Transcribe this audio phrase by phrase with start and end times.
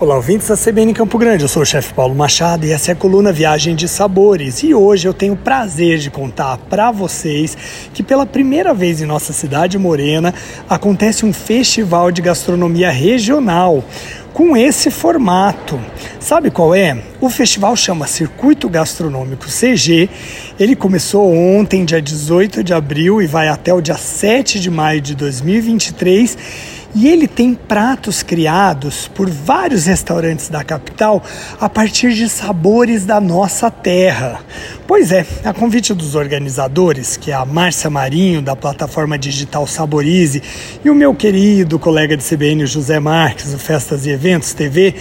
[0.00, 1.44] Olá, ouvintes da CBN Campo Grande.
[1.44, 4.60] Eu sou o chefe Paulo Machado e essa é a coluna Viagem de Sabores.
[4.64, 7.56] E hoje eu tenho o prazer de contar para vocês
[7.94, 10.34] que pela primeira vez em nossa cidade morena
[10.68, 13.84] acontece um festival de gastronomia regional
[14.32, 15.80] com esse formato.
[16.18, 17.00] Sabe qual é?
[17.20, 20.10] O festival chama Circuito Gastronômico CG.
[20.58, 25.00] Ele começou ontem, dia 18 de abril, e vai até o dia 7 de maio
[25.00, 31.22] de 2023 e ele tem pratos criados por vários restaurantes da capital
[31.60, 34.40] a partir de sabores da nossa terra.
[34.86, 40.42] Pois é, a convite dos organizadores, que é a Márcia Marinho, da plataforma digital Saborize,
[40.84, 44.94] e o meu querido colega de CBN, José Marques, do Festas e Eventos TV,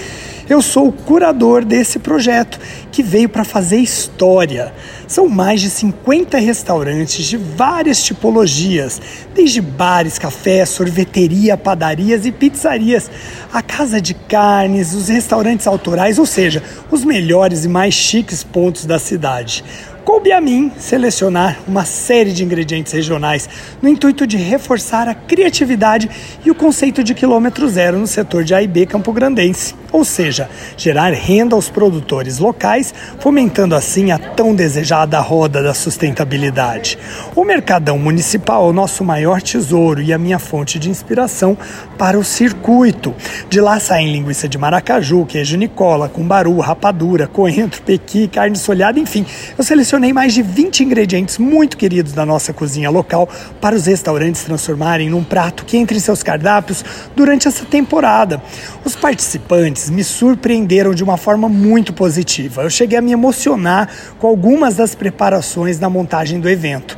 [0.49, 2.59] eu sou o curador desse projeto
[2.91, 4.73] que veio para fazer história.
[5.07, 9.01] São mais de 50 restaurantes de várias tipologias,
[9.33, 13.09] desde bares, cafés, sorveteria, padarias e pizzarias,
[13.51, 18.85] a casa de carnes, os restaurantes autorais, ou seja, os melhores e mais chiques pontos
[18.85, 19.63] da cidade.
[20.03, 23.47] Coube a mim selecionar uma série de ingredientes regionais
[23.81, 26.09] no intuito de reforçar a criatividade
[26.43, 31.13] e o conceito de quilômetro zero no setor de AIB Campo Grandense, ou seja, gerar
[31.13, 36.97] renda aos produtores locais, fomentando assim a tão desejada roda da sustentabilidade.
[37.33, 41.57] O Mercadão Municipal é o nosso maior tesouro e a minha fonte de inspiração
[41.97, 43.15] para o circuito.
[43.49, 49.25] De lá saem linguiça de maracaju, queijo Nicola, cumbaru, rapadura, coentro, pequi, carne solhada, enfim,
[49.57, 53.29] eu selecionei selecionei mais de 20 ingredientes muito queridos da nossa cozinha local
[53.61, 56.83] para os restaurantes transformarem num prato que entre seus cardápios
[57.15, 58.41] durante essa temporada.
[58.83, 62.63] Os participantes me surpreenderam de uma forma muito positiva.
[62.63, 63.87] Eu cheguei a me emocionar
[64.17, 66.97] com algumas das preparações na montagem do evento.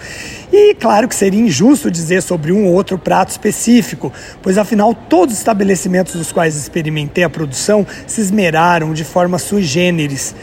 [0.53, 5.33] E claro que seria injusto dizer sobre um ou outro prato específico, pois afinal todos
[5.33, 10.33] os estabelecimentos dos quais experimentei a produção se esmeraram de forma sui generis.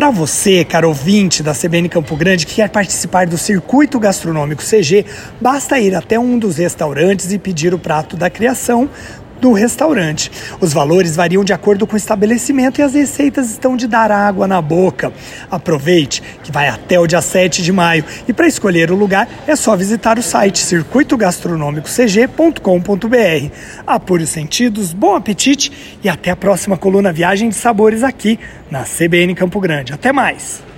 [0.00, 5.04] Para você, caro ouvinte da CBN Campo Grande, que quer participar do Circuito Gastronômico CG,
[5.38, 8.88] basta ir até um dos restaurantes e pedir o prato da criação
[9.40, 10.30] do restaurante.
[10.60, 14.46] Os valores variam de acordo com o estabelecimento e as receitas estão de dar água
[14.46, 15.10] na boca.
[15.50, 19.54] Aproveite que vai até o dia 7 de maio e para escolher o lugar é
[19.56, 23.54] só visitar o site circuitogastronômicocg.com.br.
[23.86, 28.40] Apure os sentidos, bom apetite e até a próxima coluna Viagem de Sabores aqui
[28.70, 29.92] na CBN Campo Grande.
[29.92, 30.69] Até mais!